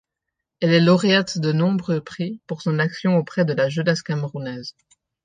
Elle 0.61 0.73
est 0.73 0.79
lauréate 0.79 1.37
de 1.37 1.51
nombreux 1.51 2.01
prix 2.03 2.39
pour 2.47 2.63
son 2.63 2.79
action 2.79 3.17
auprès 3.17 3.45
de 3.45 3.53
la 3.53 3.69
jeunesse 3.69 4.01
camerounaise. 4.01 4.73